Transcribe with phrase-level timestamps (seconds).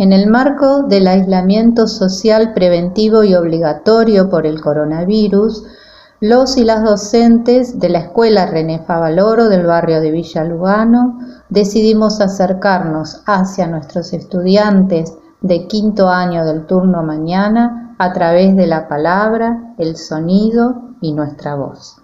[0.00, 5.64] En el marco del aislamiento social preventivo y obligatorio por el coronavirus,
[6.20, 11.18] los y las docentes de la Escuela René Favaloro del barrio de Villa Lugano
[11.50, 18.88] decidimos acercarnos hacia nuestros estudiantes de quinto año del turno mañana a través de la
[18.88, 21.96] palabra, el sonido y nuestra voz.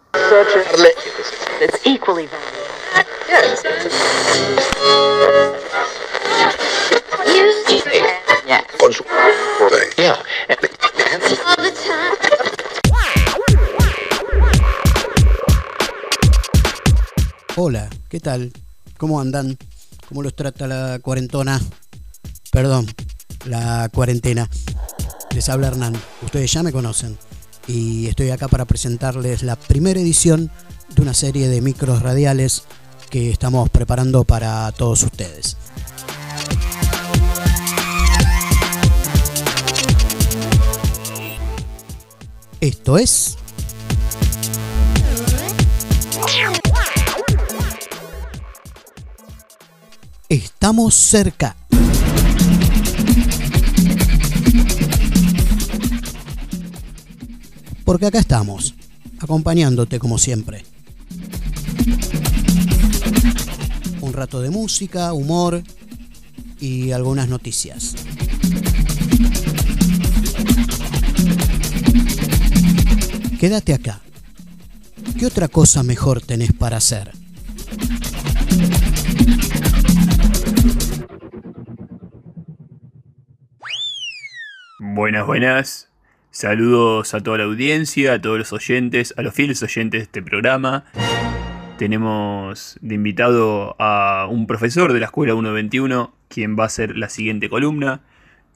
[17.59, 18.53] Hola, ¿qué tal?
[18.99, 19.57] ¿Cómo andan?
[20.09, 21.61] ¿Cómo los trata la cuarentona?
[22.53, 22.87] Perdón,
[23.47, 24.49] la cuarentena.
[25.35, 25.95] Les habla Hernán.
[26.23, 27.19] Ustedes ya me conocen.
[27.67, 30.51] Y estoy acá para presentarles la primera edición
[30.95, 32.65] de una serie de micros radiales
[33.11, 35.57] que estamos preparando para todos ustedes.
[42.67, 43.37] Esto es...
[50.29, 51.55] Estamos cerca.
[57.85, 58.75] Porque acá estamos,
[59.21, 60.65] acompañándote como siempre.
[64.01, 65.63] Un rato de música, humor
[66.59, 67.95] y algunas noticias.
[73.39, 74.01] Quédate acá.
[75.19, 77.11] ¿Qué otra cosa mejor tenés para hacer?
[84.79, 85.91] Buenas, buenas.
[86.31, 90.23] Saludos a toda la audiencia, a todos los oyentes, a los fieles oyentes de este
[90.23, 90.87] programa.
[91.79, 97.11] Tenemos de invitado a un profesor de la Escuela 121, quien va a hacer la
[97.11, 98.01] siguiente columna.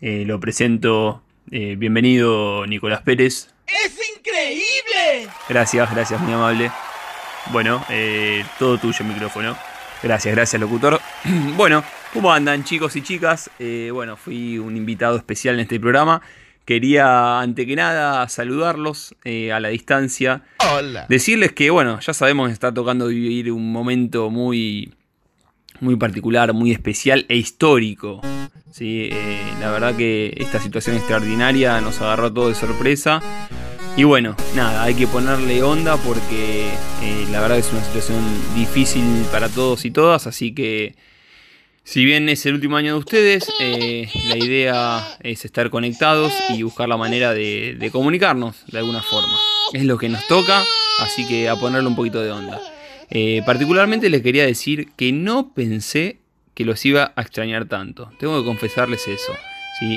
[0.00, 1.22] Eh, lo presento.
[1.50, 3.54] Eh, bienvenido, Nicolás Pérez.
[5.48, 6.70] Gracias, gracias, muy amable.
[7.52, 9.56] Bueno, eh, todo tuyo micrófono.
[10.02, 11.00] Gracias, gracias, locutor.
[11.56, 13.50] bueno, ¿cómo andan, chicos y chicas?
[13.92, 16.22] bueno, fui un invitado especial en este programa.
[16.64, 20.42] Quería, ante que nada, saludarlos a la distancia.
[20.72, 21.06] Hola.
[21.08, 24.94] Decirles que, bueno, ya sabemos que está tocando vivir un momento muy,
[25.80, 28.20] muy particular, muy especial e histórico.
[28.70, 29.10] ¿sí?
[29.60, 33.22] la verdad que esta situación extraordinaria nos agarró todo de sorpresa.
[33.96, 36.68] Y bueno, nada, hay que ponerle onda porque
[37.02, 38.22] eh, la verdad es una situación
[38.54, 40.94] difícil para todos y todas, así que
[41.82, 46.62] si bien es el último año de ustedes, eh, la idea es estar conectados y
[46.62, 49.36] buscar la manera de, comunicarnos de alguna forma.
[49.72, 50.62] Es lo que nos toca,
[51.00, 52.60] así que a ponerle un poquito de onda.
[53.10, 56.20] Eh, particularmente les quería decir que no pensé
[56.54, 58.10] que los iba a extrañar tanto.
[58.20, 59.32] Tengo que confesarles eso.
[59.80, 59.96] ¿sí?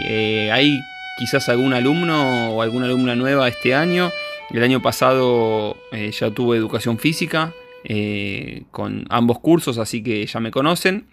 [0.50, 0.80] hay
[1.18, 4.12] quizás algún alumno o alguna alumna nueva este año.
[4.52, 7.54] El año pasado eh, ya tuve educación física
[7.84, 11.06] eh, con ambos cursos, así que ya me conocen.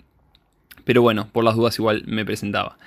[0.85, 2.79] Pero bueno, por las dudas igual me presentaba.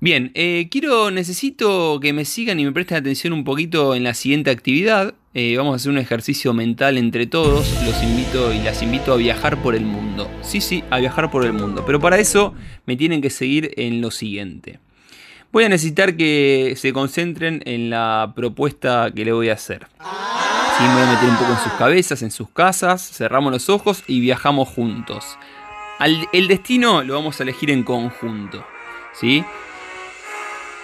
[0.00, 4.14] Bien, eh, quiero, necesito que me sigan y me presten atención un poquito en la
[4.14, 5.14] siguiente actividad.
[5.56, 7.66] vamos a hacer un ejercicio mental entre todos.
[7.84, 10.28] Los invito y las invito a viajar por el mundo.
[10.42, 11.84] Sí, sí, a viajar por el mundo.
[11.86, 12.54] Pero para eso
[12.84, 14.80] me tienen que seguir en lo siguiente.
[15.52, 19.86] Voy a necesitar que se concentren en la propuesta que le voy a hacer.
[20.00, 23.68] Sí, me voy a meter un poco en sus cabezas, en sus casas, cerramos los
[23.68, 25.38] ojos y viajamos juntos.
[26.32, 28.64] el destino lo vamos a elegir en conjunto.
[29.12, 29.44] ¿sí?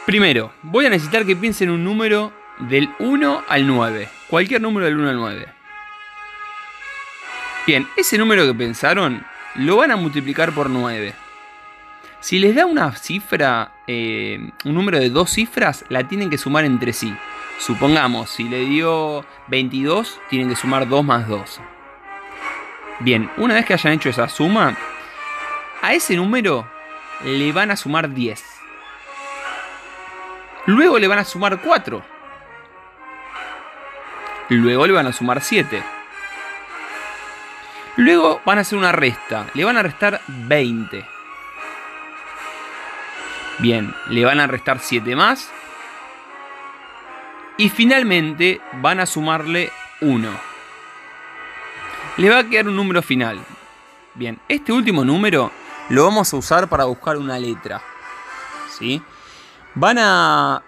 [0.06, 4.08] Primero, voy a necesitar que piensen un número del 1 al 9.
[4.28, 5.46] Cualquier número del 1 al 9.
[7.66, 9.24] Bien, ese número que pensaron
[9.54, 11.14] lo van a multiplicar por 9.
[12.20, 16.64] Si les da una cifra, eh, un número de dos cifras, la tienen que sumar
[16.64, 17.14] entre sí.
[17.58, 21.60] Supongamos, si le dio 22, tienen que sumar 2 más 2.
[23.00, 24.76] Bien, una vez que hayan hecho esa suma,
[25.80, 26.68] a ese número
[27.24, 28.44] le van a sumar 10.
[30.66, 32.02] Luego le van a sumar 4.
[34.50, 35.82] Luego le van a sumar 7.
[37.96, 39.46] Luego van a hacer una resta.
[39.54, 41.17] Le van a restar 20.
[43.58, 45.50] Bien, le van a restar 7 más.
[47.56, 50.30] Y finalmente van a sumarle 1.
[52.18, 53.38] Le va a quedar un número final.
[54.14, 55.50] Bien, este último número
[55.88, 57.82] lo vamos a usar para buscar una letra.
[58.78, 59.02] ¿Sí?
[59.74, 60.62] Van a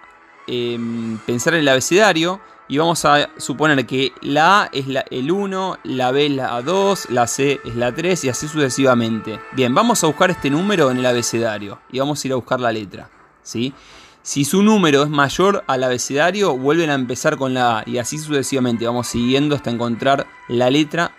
[0.47, 5.79] em, pensar en el abecedario y vamos a suponer que la A es el 1,
[5.83, 9.41] la B es la 2, la C es la 3 y así sucesivamente.
[9.53, 12.61] Bien, vamos a buscar este número en el abecedario y vamos a ir a buscar
[12.61, 13.11] la letra.
[13.43, 13.75] ¿sí?
[14.23, 18.19] Si su número es mayor al abecedario, vuelven a empezar con la A y así
[18.19, 18.87] sucesivamente.
[18.87, 21.11] Vamos siguiendo hasta encontrar la letra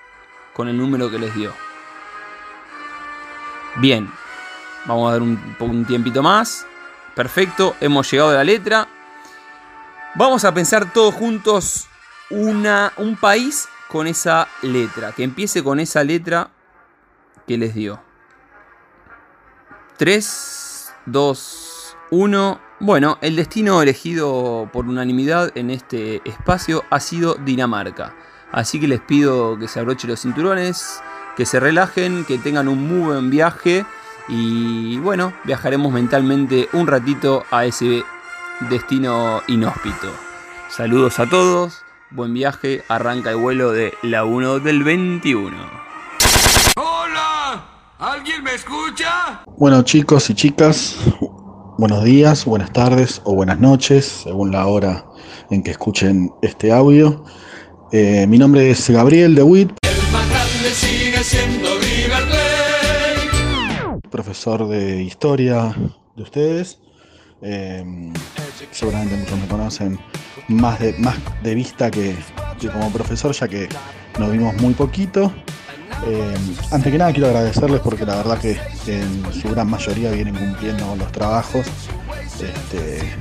[0.53, 1.51] con el número que les dio.
[3.75, 4.09] Bien,
[4.85, 6.65] vamos a dar un, un tiempito más.
[7.13, 8.87] Perfecto, hemos llegado a la letra.
[10.15, 11.87] Vamos a pensar todos juntos
[12.29, 15.13] una, un país con esa letra.
[15.13, 16.49] Que empiece con esa letra
[17.47, 18.01] que les dio.
[19.95, 22.61] 3, 2, 1.
[22.81, 28.13] Bueno, el destino elegido por unanimidad en este espacio ha sido Dinamarca.
[28.51, 31.01] Así que les pido que se abrochen los cinturones,
[31.37, 33.85] que se relajen, que tengan un muy buen viaje.
[34.27, 38.03] Y bueno, viajaremos mentalmente un ratito a ese
[38.69, 40.07] destino inhóspito.
[40.69, 41.81] Saludos a todos,
[42.11, 45.57] buen viaje, arranca el vuelo de la 1 del 21.
[46.75, 47.65] ¡Hola!
[47.99, 49.41] ¿Alguien me escucha?
[49.57, 50.97] Bueno chicos y chicas,
[51.77, 55.05] buenos días, buenas tardes o buenas noches, según la hora
[55.49, 57.25] en que escuchen este audio.
[57.91, 59.71] Eh, mi nombre es Gabriel de Witt.
[59.81, 64.09] El más grande sigue siendo River Plate.
[64.09, 65.75] Profesor de historia
[66.15, 66.79] de ustedes.
[67.41, 68.13] Eh,
[68.71, 69.99] seguramente muchos me conocen
[70.47, 72.15] más de, más de vista que,
[72.59, 73.69] que como profesor, ya que
[74.19, 75.31] nos vimos muy poquito.
[76.05, 76.35] Eh,
[76.71, 80.95] antes que nada quiero agradecerles porque la verdad que en su gran mayoría vienen cumpliendo
[80.95, 81.67] los trabajos
[82.33, 83.13] este,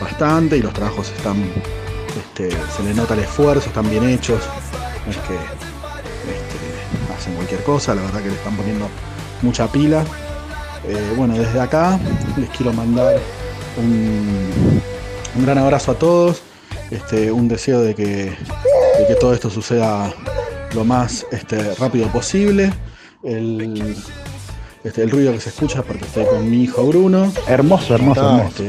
[0.00, 1.42] bastante y los trabajos están,
[2.16, 4.40] este, se les nota el esfuerzo, están bien hechos,
[5.04, 8.88] no es que este, hacen cualquier cosa, la verdad que le están poniendo
[9.42, 10.04] mucha pila.
[10.86, 11.98] Eh, bueno, desde acá
[12.36, 13.18] les quiero mandar
[13.76, 14.80] un,
[15.36, 16.42] un gran abrazo a todos,
[16.90, 20.12] este, un deseo de que, de que todo esto suceda
[20.74, 22.72] lo más este, rápido posible.
[23.22, 23.96] El,
[24.84, 27.32] este, el ruido que se escucha es porque estoy con mi hijo Bruno.
[27.46, 28.62] Hermoso, hermoso, hermoso.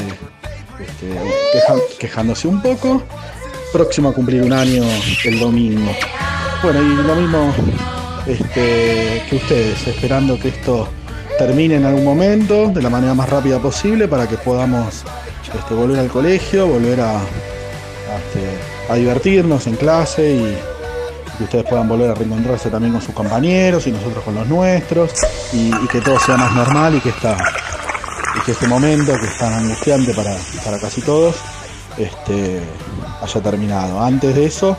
[0.79, 1.07] Este,
[1.53, 3.03] queja- quejándose un poco.
[3.73, 4.83] Próximo a cumplir un año
[5.25, 5.91] el domingo.
[6.63, 7.53] Bueno, y lo mismo
[8.25, 10.87] este, que ustedes, esperando que esto
[11.39, 15.03] termine en algún momento de la manera más rápida posible para que podamos
[15.57, 17.21] este, volver al colegio, volver a,
[18.19, 20.57] este, divertirnos en clase y,
[21.37, 25.11] que ustedes puedan volver a reencontrarse también con sus compañeros y nosotros con los nuestros
[25.53, 27.37] y, que todo sea más normal y que esta
[28.35, 31.35] y que este momento que es tan angustiante para, para casi todos
[31.97, 32.59] este,
[33.21, 34.01] haya terminado.
[34.01, 34.75] Antes de eso,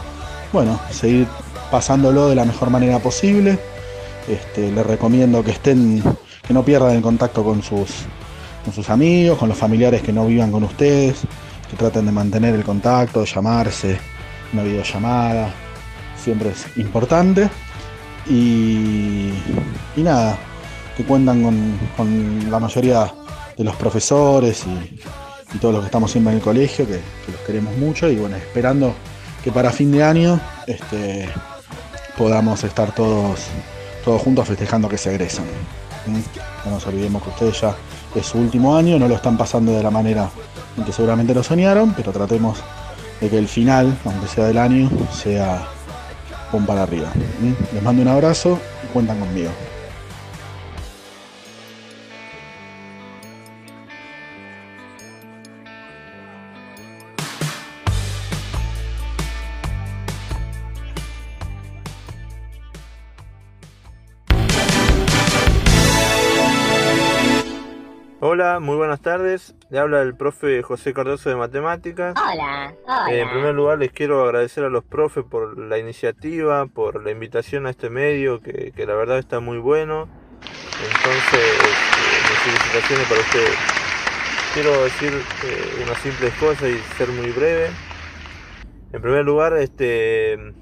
[0.53, 1.27] bueno, seguir
[1.71, 3.59] pasándolo de la mejor manera posible.
[4.29, 6.03] Este, les recomiendo que estén,
[6.51, 7.91] que no pierdan el contacto con sus,
[8.65, 11.21] con sus amigos, con los familiares que no vivan con ustedes,
[11.71, 13.97] que traten de mantener el contacto, llamarse,
[14.53, 15.55] una videollamada,
[16.21, 17.49] siempre es importante.
[18.29, 19.31] Y,
[19.95, 20.37] y nada,
[20.97, 21.41] que cuentan
[21.97, 23.15] con, la mayoría
[23.57, 26.95] de los profesores y, todos los que estamos siempre en el colegio, que,
[27.27, 28.93] que los queremos mucho y bueno, esperando
[29.45, 31.29] que para fin de año este,
[32.19, 33.39] podamos estar todos,
[34.05, 35.45] todos juntos festejando que se egresan.
[36.07, 37.75] No nos olvidemos que ustedes ya
[38.15, 40.31] es su último año, no lo están pasando de la manera
[40.77, 42.59] en que seguramente lo soñaron, pero tratemos
[43.21, 45.67] de que el final, aunque sea del año, sea
[46.51, 47.09] pum para arriba.
[47.73, 49.51] Les mando un abrazo y cuentan conmigo.
[68.61, 69.55] Hola, muy buenas tardes.
[69.71, 72.15] Le habla el profe José Cardoso de Matemáticas.
[72.15, 73.07] Hola, hola.
[73.11, 77.11] Eh, en primer lugar, les quiero agradecer a los profes por la iniciativa, por la
[77.11, 80.11] invitación a este medio, que, que la verdad está muy bueno.
[80.95, 83.59] Entonces, eh, mis felicitaciones para ustedes.
[84.53, 85.15] Quiero decir
[85.45, 87.71] eh, unas simples cosas y ser muy breve.
[88.93, 90.53] En primer lugar, este,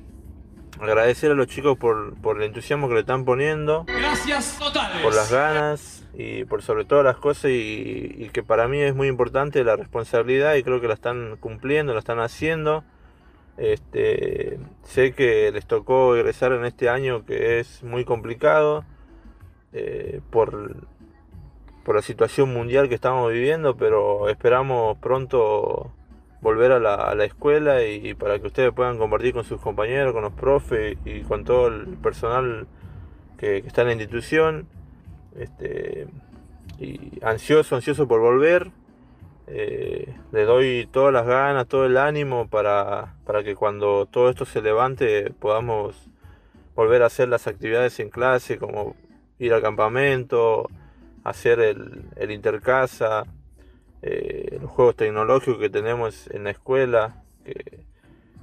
[0.80, 5.02] agradecer a los chicos por, por el entusiasmo que le están poniendo Gracias totales.
[5.02, 9.08] por las ganas y por sobre todas las cosas y, que para mí es muy
[9.08, 12.84] importante la responsabilidad y creo que la están cumpliendo, la están haciendo.
[13.56, 18.84] Este, sé que les tocó egresar en este año que es muy complicado
[19.72, 20.76] eh, por,
[21.84, 25.92] por la situación mundial que estamos viviendo, pero esperamos pronto
[26.40, 30.32] volver a la, escuela y, para que ustedes puedan compartir con sus compañeros, con los
[30.32, 32.66] profes y con todo el personal
[33.38, 34.68] que está en la institución.
[35.38, 36.06] Este,
[36.78, 38.70] y ansioso, ansioso por volver.
[39.46, 44.44] eh, le doy todas las ganas, todo el ánimo para, para que cuando todo esto
[44.44, 45.96] se levante podamos
[46.74, 48.94] volver a hacer las actividades en clase, como
[49.38, 50.68] ir al campamento,
[51.24, 53.24] hacer el, el intercasa,
[54.02, 57.80] eh, los juegos tecnológicos que tenemos en la escuela, que,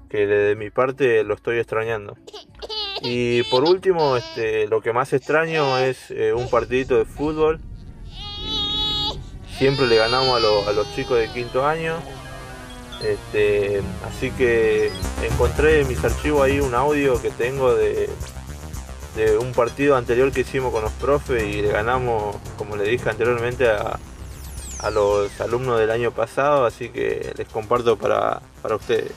[0.09, 2.17] que de mi parte lo estoy extrañando.
[3.01, 7.59] Y por último, este, lo que más extraño es eh, un partidito de fútbol.
[9.57, 11.95] Siempre le ganamos a, los chicos de quinto año.
[13.01, 14.91] Este, así que
[15.23, 18.09] encontré en mis archivos ahí un audio que tengo de,
[19.39, 23.69] un partido anterior que hicimos con los profes y le ganamos, como le dije anteriormente,
[23.69, 23.99] a,
[24.79, 29.11] a los alumnos del año pasado, así que les comparto para, para ustedes.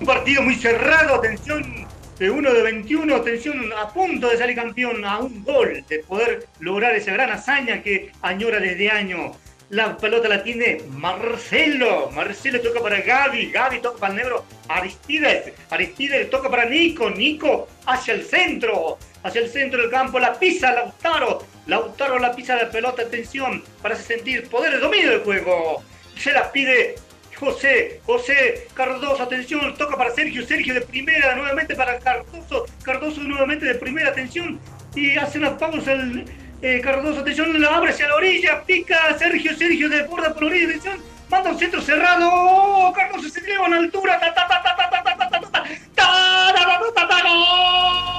[0.00, 1.87] Un partido muy cerrado, atención,
[2.18, 6.46] de uno de 21, atención, a punto de salir campeón, a un gol de poder
[6.58, 9.36] lograr esa gran hazaña que añora desde años.
[9.70, 12.10] La pelota la tiene Marcelo.
[12.10, 13.50] Marcelo toca para Gaby.
[13.50, 15.52] Gaby toca para el negro Aristides.
[15.68, 17.10] Aristides toca para Nico.
[17.10, 18.96] Nico hacia el centro.
[19.22, 20.18] Hacia el centro del campo.
[20.18, 21.44] La pisa Lautaro.
[21.66, 23.02] Lautaro la pisa de pelota.
[23.02, 23.62] Atención.
[23.82, 25.82] Para sentir poder de dominio del juego.
[26.16, 26.94] Se la pide
[27.38, 33.64] José, José, Cardoso, atención, toca para Sergio, Sergio de primera, nuevamente para Cardoso, Cardoso nuevamente
[33.64, 34.58] de primera, atención,
[34.94, 36.24] y hace una pausa el
[36.62, 40.48] eh, Cardoso, atención, la abre hacia la orilla, pica Sergio, Sergio de borda por la
[40.48, 40.98] orilla, atención,
[41.30, 45.04] manda un centro cerrado, Cardoso se eleva en altura, ta ta ta ta ta ta
[45.04, 48.17] ta ta ta ta ta ta ta ta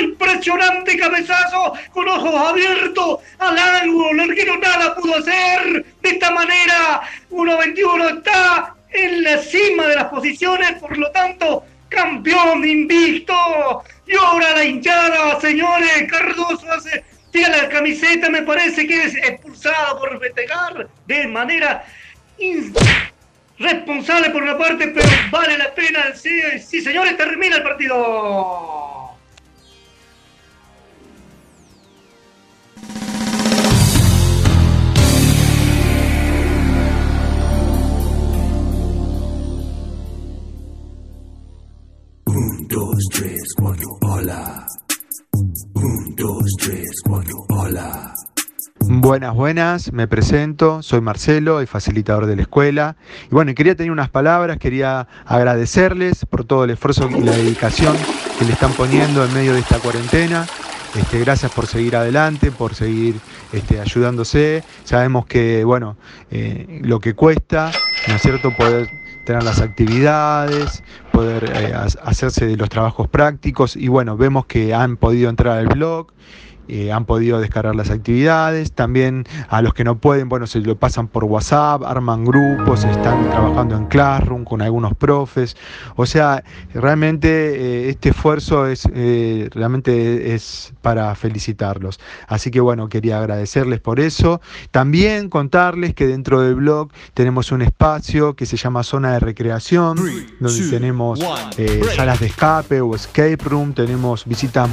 [0.00, 4.10] impresionante cabezazo con ojos abiertos al ángulo.
[4.10, 5.84] El arquero nada pudo hacer.
[6.00, 12.66] De esta manera, 1-21 está en la cima de las posiciones, por lo tanto, campeón
[12.66, 13.34] invicto.
[14.06, 16.10] Y ahora la hinchada, señores.
[16.10, 21.84] Cardoso hace, tira la camiseta, me parece que es expulsado por festejar de manera
[23.58, 26.14] responsable por una parte, pero vale la pena.
[26.14, 29.07] Sí, sí, señores, termina el partido.
[42.98, 44.66] Dos, tres, cuatro, hola.
[45.74, 48.12] Un, dos, tres, cuatro, hola.
[48.80, 52.96] Buenas, buenas, me presento, soy Marcelo, el facilitador de la escuela.
[53.30, 57.96] Y bueno, quería tener unas palabras, quería agradecerles por todo el esfuerzo y la dedicación
[58.36, 60.44] que le están poniendo en medio de esta cuarentena.
[60.96, 63.20] Este, gracias por seguir adelante, por seguir
[63.52, 64.64] este, ayudándose.
[64.82, 65.96] Sabemos que, bueno,
[66.32, 67.70] eh, lo que cuesta,
[68.08, 68.88] ¿no es cierto?, poder
[69.28, 70.82] tener las actividades,
[71.12, 75.66] poder eh, hacerse de los trabajos prácticos y bueno, vemos que han podido entrar al
[75.66, 76.06] blog
[76.68, 78.72] eh, han podido descargar las actividades.
[78.72, 83.30] También a los que no pueden, bueno, se lo pasan por WhatsApp, arman grupos, están
[83.30, 85.56] trabajando en Classroom con algunos profes.
[85.96, 86.44] O sea,
[86.74, 91.98] realmente eh, este esfuerzo es eh, realmente es para felicitarlos.
[92.26, 94.40] Así que bueno, quería agradecerles por eso.
[94.70, 99.98] También contarles que dentro del blog tenemos un espacio que se llama Zona de Recreación,
[100.38, 101.20] donde tenemos
[101.96, 104.68] salas de escape o escape room, tenemos visitas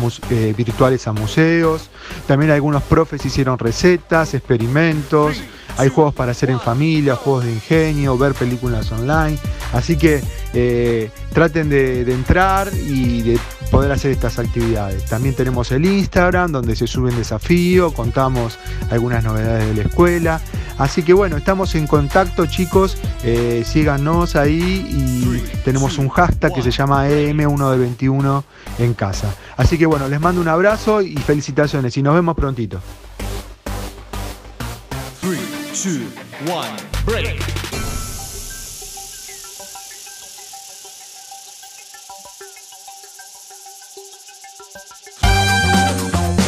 [0.57, 1.84] virtuales a museos
[2.27, 5.41] también algunos profes hicieron recetas, experimentos.
[5.77, 9.37] Hay juegos para hacer en familia, juegos de ingenio, ver películas online.
[9.73, 10.21] Así que
[10.53, 13.39] eh, traten de, entrar y de
[13.71, 15.05] poder hacer estas actividades.
[15.05, 18.57] También tenemos el Instagram donde se suben desafíos, contamos
[18.89, 20.41] algunas novedades de la escuela.
[20.77, 26.61] Así que bueno, estamos en contacto chicos, eh, síganos ahí y tenemos un hashtag que
[26.61, 28.43] se llama EM1 de 21
[28.79, 29.33] en casa.
[29.55, 32.79] Así que bueno, les mando un abrazo y felicitaciones y nos vemos prontito.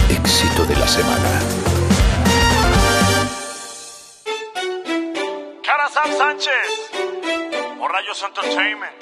[0.10, 1.66] Éxito de la semana.
[6.27, 6.91] Sánchez.
[7.79, 8.98] O Rayos Entertainment.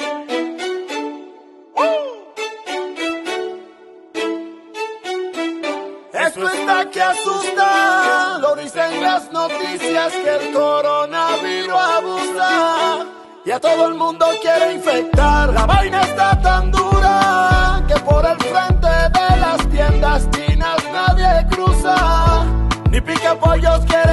[6.13, 13.05] Esto está que asusta, lo dicen las noticias que el coronavirus abusa.
[13.43, 15.51] Y a todo el mundo quiere infectar.
[15.51, 22.45] La vaina está tan dura que por el frente de las tiendas chinas nadie cruza,
[22.91, 24.04] ni pica pollos nadie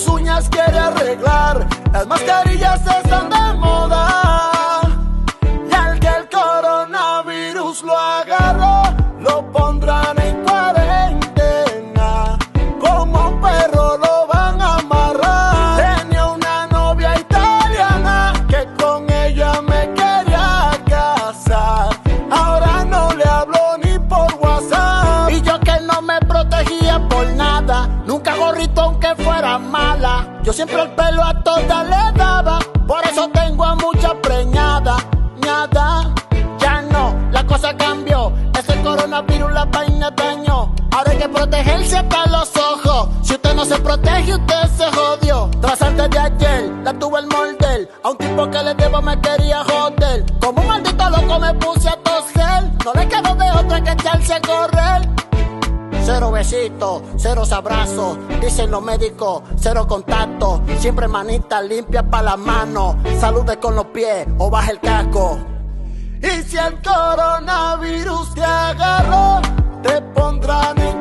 [0.00, 3.29] sus uñas quiere arreglar, las mascarillas están
[31.68, 31.99] pelo
[56.90, 63.58] besitos, cero abrazos, dicen los médicos, cero contacto, siempre manita limpia para la mano, salude
[63.58, 65.38] con los pies o baja el casco.
[66.22, 69.40] Y si el coronavirus te agarró,
[69.82, 70.99] te pondrán en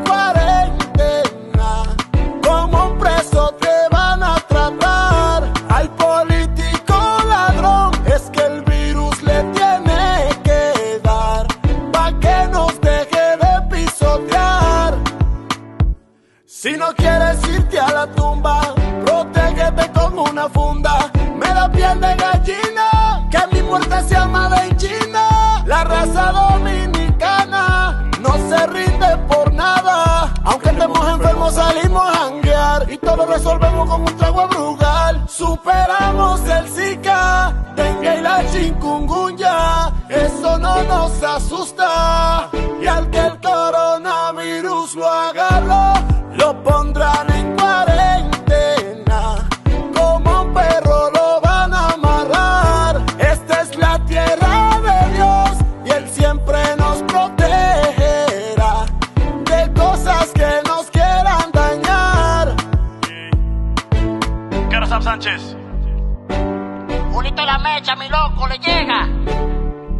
[68.49, 69.07] le llega.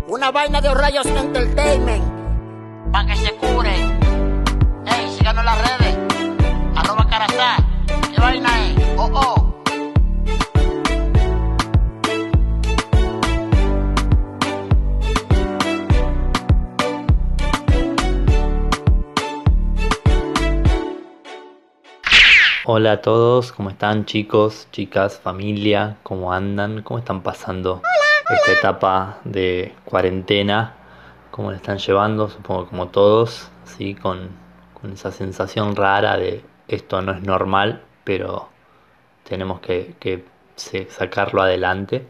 [0.08, 2.04] Una vaina de rayos entertainment.
[2.92, 3.76] Pa' que se cure.
[4.88, 5.98] Ey, síganos en las redes.
[6.76, 7.58] Arroba Carazá.
[8.12, 8.98] ¿Qué vaina es?
[8.98, 9.46] Oh, oh.
[22.66, 25.98] Hola a todos, ¿cómo están chicos, chicas, familia?
[26.04, 26.84] ¿Cómo andan?
[26.84, 27.82] ¿Cómo están pasando
[28.30, 30.76] esta etapa de cuarentena?
[31.32, 32.30] ¿Cómo la están llevando?
[32.30, 33.96] Supongo como todos, ¿sí?
[33.96, 34.30] Con,
[34.80, 38.50] con esa sensación rara de esto no es normal, pero
[39.24, 40.24] tenemos que,
[40.90, 42.08] sacarlo adelante.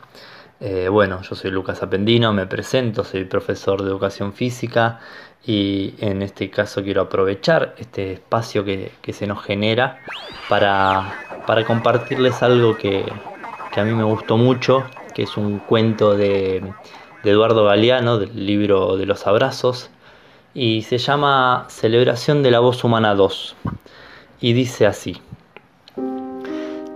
[0.60, 5.00] Eh, bueno, yo soy Lucas Apendino, me presento, soy profesor de educación física
[5.46, 10.00] y en este caso quiero aprovechar este espacio que, se nos genera
[10.50, 11.14] para,
[11.48, 13.06] para compartirles algo que
[13.76, 14.84] a mí me gustó mucho,
[15.20, 16.64] que es un cuento de,
[17.26, 19.90] Eduardo Galeano, del libro de los abrazos,
[20.54, 23.54] y se llama Celebración de la Voz Humana 2,
[24.40, 25.22] y dice así.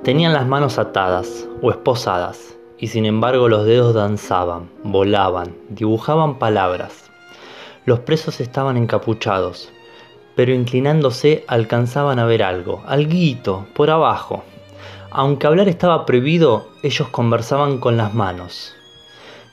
[0.03, 7.12] Tenían las manos atadas o esposadas, y sin embargo los dedos danzaban, volaban, dibujaban palabras.
[7.86, 9.69] Los presos estaban encapuchados,
[10.38, 14.45] pero inclinándose alcanzaban a ver algo, alguito, por abajo.
[15.15, 18.73] Aunque hablar estaba prohibido, ellos conversaban con las manos.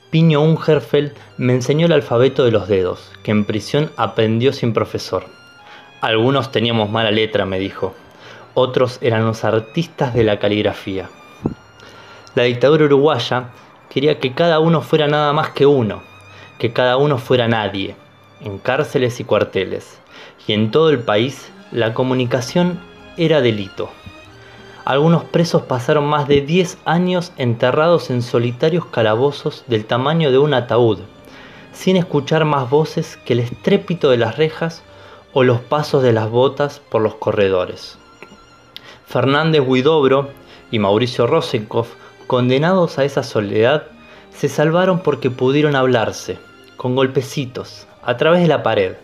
[0.08, 5.26] Piño Ungerfeld me enseñó el alfabeto de los dedos, que en prisión aprendió sin profesor.
[6.00, 7.94] Algunos teníamos mala letra, me dijo.
[8.54, 11.10] Otros eran los artistas de la caligrafía.
[12.34, 13.50] La dictadura uruguaya
[13.90, 16.00] quería que cada uno fuera nada más que uno,
[16.58, 17.96] que cada uno fuera nadie,
[18.40, 20.00] en cárceles y cuarteles,
[20.46, 22.80] y en todo el país la comunicación
[23.18, 23.90] era delito.
[24.90, 30.52] Algunos presos pasaron más de 10 años enterrados en solitarios calabozos del tamaño de un
[30.52, 30.98] ataúd,
[31.72, 34.82] sin escuchar más voces que el estrépito de las rejas
[35.32, 37.98] o los pasos de las botas por los corredores.
[39.06, 40.30] Fernández Huidobro
[40.72, 41.90] y Mauricio Rosenkopf,
[42.26, 43.84] condenados a esa soledad,
[44.34, 46.36] se salvaron porque pudieron hablarse,
[46.76, 48.96] con golpecitos, a través de la pared.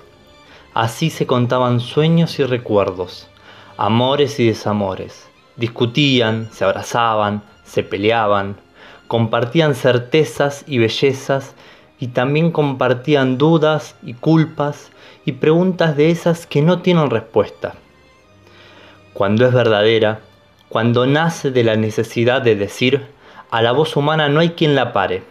[0.74, 3.28] Así se contaban sueños y recuerdos,
[3.76, 5.28] amores y desamores.
[5.56, 8.56] Discutían, se abrazaban, se peleaban,
[9.08, 11.54] compartían certezas y bellezas
[11.98, 14.90] y también compartían dudas y culpas
[15.24, 17.74] y preguntas de esas que no tienen respuesta.
[19.14, 20.20] Cuando es verdadera,
[20.68, 23.06] cuando nace de la necesidad de decir,
[23.50, 25.22] a la voz humana no hay quien la pare.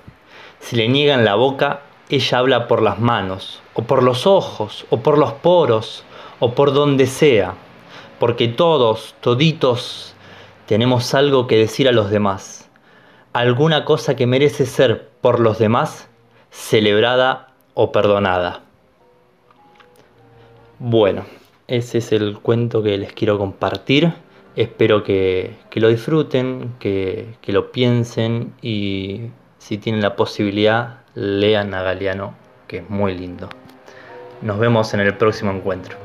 [0.60, 5.02] Si le niegan la boca, ella habla por las manos, o por los ojos, o
[5.02, 6.04] por los poros,
[6.40, 7.54] o por donde sea,
[8.20, 10.15] porque todos, toditos,
[10.66, 12.70] tenemos algo que decir a los demás,
[13.34, 16.08] alguna cosa que merece ser por los demás
[16.52, 18.62] celebrada o perdonada.
[20.80, 21.26] Bueno,
[21.68, 24.14] ese es el cuento que les quiero compartir
[24.56, 31.74] Espero que, que lo disfruten, que, que lo piensen y si tienen la posibilidad, lean
[31.74, 32.36] a Galeano,
[32.68, 33.50] que es muy lindo.
[34.42, 36.05] Nos vemos en el próximo encuentro.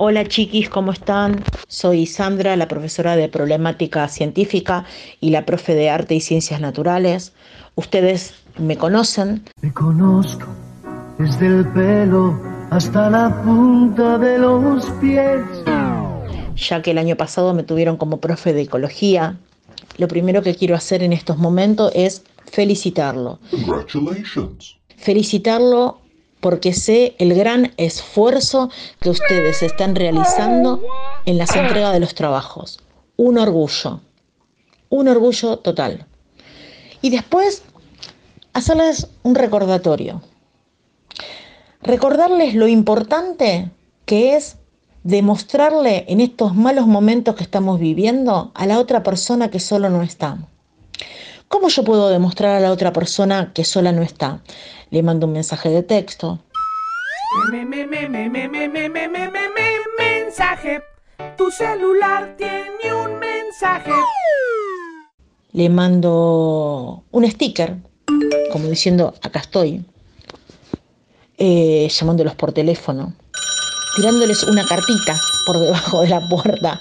[0.00, 1.42] Hola chiquis, ¿cómo están?
[1.66, 4.84] Soy Sandra, la profesora de problemática científica
[5.20, 7.32] y la profe de arte y ciencias naturales.
[7.74, 9.42] Ustedes me conocen.
[9.60, 10.46] Te conozco
[11.18, 15.40] desde el pelo hasta la punta de los pies.
[16.54, 19.36] Ya que el año pasado me tuvieron como profe de ecología,
[19.96, 23.40] lo primero que quiero hacer en estos momentos es felicitarlo.
[23.50, 24.76] Congratulations.
[24.96, 26.02] Felicitarlo
[26.40, 28.70] porque sé el gran esfuerzo
[29.00, 30.82] que ustedes están realizando
[31.26, 32.80] en las entregas de los trabajos.
[33.16, 34.00] Un orgullo,
[34.88, 36.06] un orgullo total.
[37.02, 37.62] Y después,
[38.52, 40.22] hacerles un recordatorio.
[41.82, 43.70] Recordarles lo importante
[44.04, 44.56] que es
[45.04, 50.02] demostrarle en estos malos momentos que estamos viviendo a la otra persona que solo no
[50.02, 50.38] está.
[51.48, 54.42] ¿Cómo yo puedo demostrar a la otra persona que sola no está?
[54.90, 56.38] Le mando un mensaje de texto.
[59.98, 60.82] Mensaje.
[61.38, 63.90] Tu celular tiene un mensaje.
[65.52, 67.76] Le mando un sticker,
[68.52, 69.84] como diciendo, acá estoy.
[71.38, 73.14] Llamándolos por teléfono.
[73.96, 76.78] Tirándoles una cartita por debajo de la puerta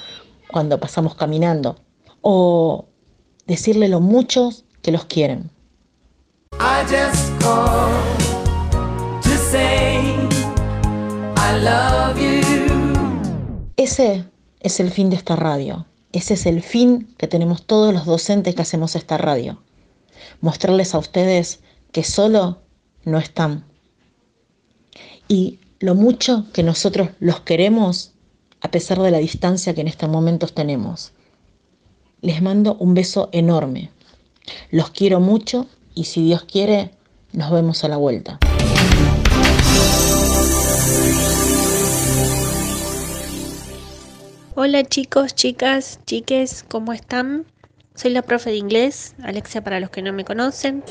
[0.51, 1.77] cuando pasamos caminando.
[2.21, 2.85] O
[3.47, 5.49] decirle lo muchos que los quieren.
[6.53, 7.31] I just
[9.23, 10.13] to say
[11.35, 13.67] I love you.
[13.77, 14.25] Ese
[14.59, 15.85] es el fin de esta radio.
[16.11, 19.61] Ese es el fin que tenemos todos los docentes que hacemos esta radio.
[20.41, 21.59] Mostrarles a ustedes
[21.91, 22.59] que solo
[23.03, 23.65] no están.
[25.27, 28.13] Y lo mucho que nosotros los queremos
[28.61, 31.13] a pesar de la distancia que en estos momentos tenemos.
[32.27, 33.89] Les mando un beso enorme.
[34.69, 36.91] Los quiero mucho y si Dios quiere,
[37.31, 38.37] nos vemos a la vuelta.
[44.55, 47.45] Hola chicos, chicas, chiques, ¿cómo están?
[47.95, 50.83] Soy la profe de inglés, Alexia para los que no me conocen.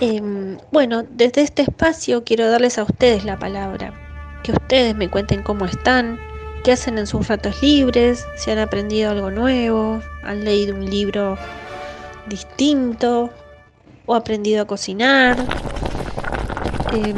[0.00, 0.33] Em,
[0.74, 3.94] bueno, desde este espacio quiero darles a ustedes la palabra,
[4.42, 6.18] que ustedes me cuenten cómo están,
[6.64, 11.38] qué hacen en sus ratos libres, si han aprendido algo nuevo, han leído un libro
[12.26, 13.30] distinto
[14.04, 15.36] o aprendido a cocinar.
[16.92, 17.14] Em,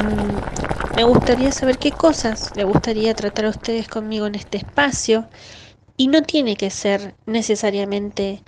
[0.95, 5.27] me gustaría saber qué cosas le gustaría tratar a ustedes conmigo en este espacio
[5.97, 8.43] y no tiene que ser necesariamente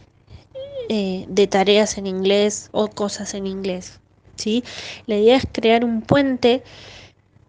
[0.87, 3.99] eh, de tareas en inglés o cosas en inglés.
[4.39, 4.63] ¿Sí?
[5.06, 6.63] La idea es crear un puente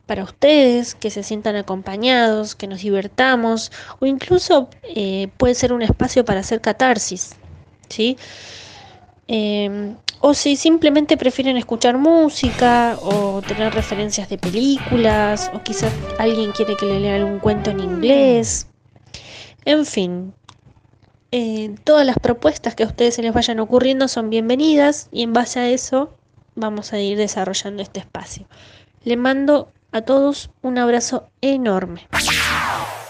[0.07, 5.83] para ustedes, que se sientan acompañados, que nos divertamos o incluso eh, puede ser un
[5.83, 7.37] espacio para hacer catarsis.
[7.88, 8.18] ¿sí?
[9.29, 16.50] Em, o si simplemente prefieren escuchar música o tener referencias de películas o quizás alguien
[16.50, 18.66] quiere que le lea algún cuento en inglés.
[19.64, 20.35] En fin,
[21.31, 25.33] eh, todas las propuestas que a ustedes se les vayan ocurriendo son bienvenidas y en
[25.33, 26.11] base a eso
[26.54, 28.46] vamos a ir desarrollando este espacio.
[29.04, 32.02] Le mando a todos un abrazo enorme.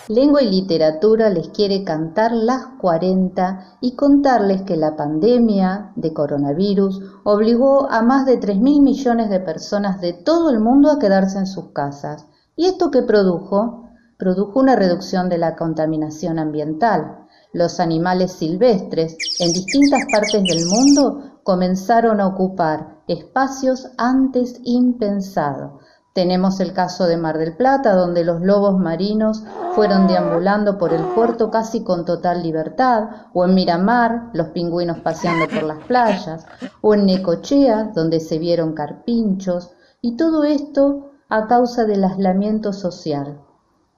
[0.08, 7.00] Lengua y Literatura les quiere cantar las 40 y contarles que la pandemia de coronavirus
[7.22, 11.38] obligó a más de 3 mil millones de personas de todo el mundo a quedarse
[11.38, 12.26] en sus casas.
[12.56, 13.88] ¿Y esto qué produjo?
[14.18, 17.28] Produjo una reducción de la contaminación ambiental.
[17.52, 25.80] Los animales silvestres en distintas partes del mundo comenzaron a ocupar espacios antes impensados
[26.12, 29.44] tenemos el caso de Mar del Plata, donde los lobos marinos
[29.76, 35.46] fueron deambulando por el puerto casi con total libertad, o en Miramar, los pingüinos paseando
[35.46, 36.46] por las playas,
[36.80, 43.40] o en Necochea, donde se vieron carpinchos, y todo esto a causa del aislamiento social.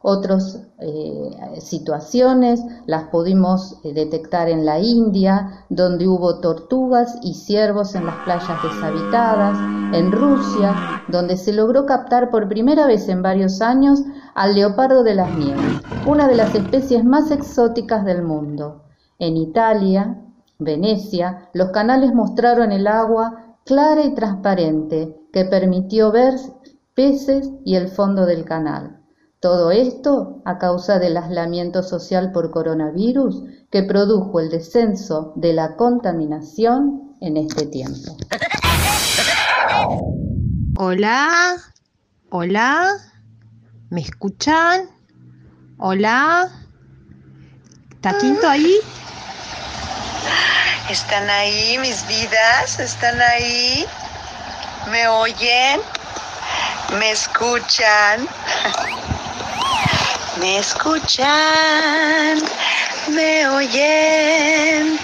[0.05, 7.95] Otras eh, situaciones las pudimos eh, detectar en la India, donde hubo tortugas y ciervos
[7.95, 9.57] en las playas deshabitadas,
[9.95, 14.03] en Rusia, donde se logró captar por primera vez en varios años
[14.35, 18.83] al leopardo de las nieves, una de las especies más exóticas del mundo.
[19.21, 20.21] En Italia,
[20.59, 26.35] Venecia, los canales mostraron el agua clara y transparente que permitió ver
[26.95, 29.02] peces y el fondo del canal.
[29.43, 35.75] Todo esto a causa del aislamiento social por coronavirus que produjo el descenso de la
[35.75, 38.17] contaminación en este tiempo.
[40.79, 41.57] Hola,
[42.31, 42.87] hola,
[43.91, 44.89] ¿me escuchan?
[45.77, 46.49] Hola,
[47.97, 48.77] ¿está Quinto ahí?
[50.89, 52.79] ¿Están ahí mis vidas?
[52.79, 53.85] ¿Están ahí?
[54.93, 55.81] ¿Me oyen?
[56.97, 58.29] ¿Me escuchan?
[60.43, 62.43] ¿Me escuchan?
[63.11, 64.99] ¿Me oyen?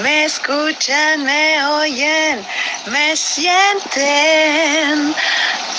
[0.00, 1.24] ¿Me escuchan?
[1.24, 2.46] ¿Me oyen?
[2.92, 5.12] ¿Me sienten?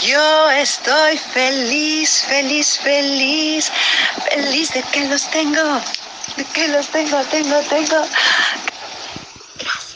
[0.04, 3.72] Yo estoy feliz, feliz, feliz,
[4.30, 5.80] feliz de que los tengo,
[6.36, 8.04] de que los tengo, tengo, tengo.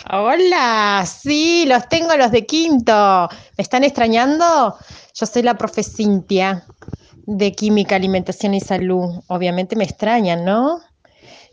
[0.10, 3.28] Hola, sí, los tengo los de quinto.
[3.58, 4.78] ¿Me están extrañando?
[5.14, 6.66] Yo soy la profe Cintia
[7.26, 9.22] de Química, Alimentación y Salud.
[9.28, 10.80] Obviamente me extrañan, ¿no?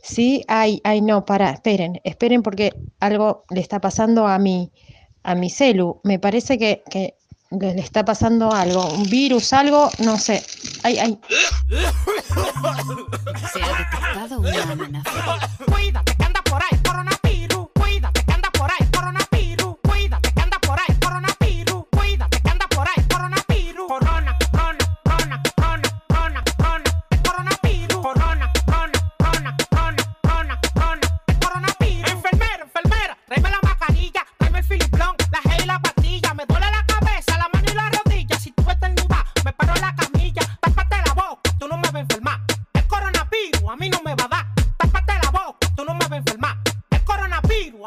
[0.03, 4.71] Sí, ay, ay, no, para, esperen, esperen porque algo le está pasando a mi,
[5.23, 6.01] a mi celu.
[6.05, 7.15] Me parece que, que
[7.51, 10.43] le está pasando algo, un virus, algo, no sé.
[10.83, 11.19] Ay, ay.
[13.53, 15.11] Se ha detectado una amenaza.
[15.67, 17.28] Cuídate que anda por ahí, coronavirus.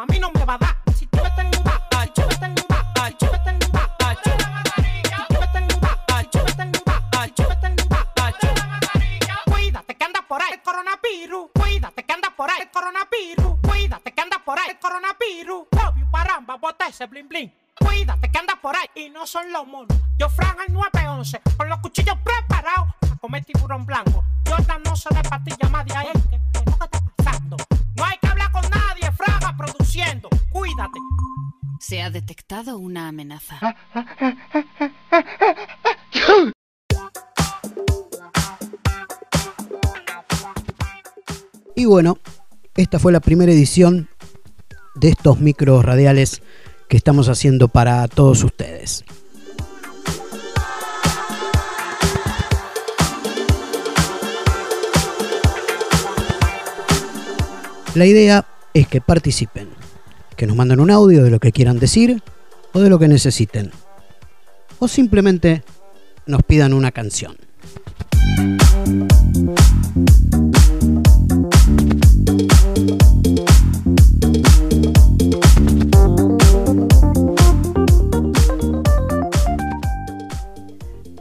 [0.01, 0.75] A mí no me va a dar.
[0.95, 3.15] Si tú si tú estornudas, si tú si tú estornudas, si
[6.31, 7.41] tú estornudas, si tú
[9.45, 11.49] Cuídate que anda por ahí el coronavirus.
[11.53, 13.59] Cuídate que anda por ahí el coronavirus.
[13.61, 15.67] Cuídate que anda por ahí el coronavirus.
[15.71, 17.53] Obvio, paramba, bota ese blin blin.
[17.75, 20.00] Cuídate que anda por ahí y no son los monos.
[41.75, 42.17] Y bueno,
[42.75, 44.09] esta fue la primera edición
[44.95, 46.41] de estos micros radiales
[46.87, 49.03] que estamos haciendo para todos ustedes.
[57.95, 59.69] La idea es que participen,
[60.37, 62.21] que nos manden un audio de lo que quieran decir
[62.73, 63.71] o de lo que necesiten,
[64.79, 65.63] o simplemente
[66.25, 67.37] nos pidan una canción.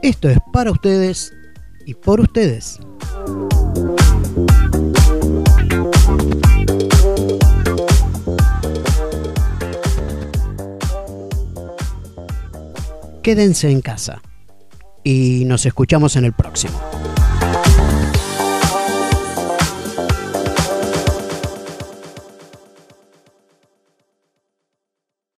[0.01, 1.33] Esto es para ustedes
[1.85, 2.79] y por ustedes.
[13.21, 14.21] Quédense en casa
[15.03, 16.90] y nos escuchamos en el próximo.